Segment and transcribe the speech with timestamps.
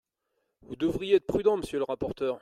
[0.63, 2.39] Vous devriez être prudent, monsieur le rapporteur.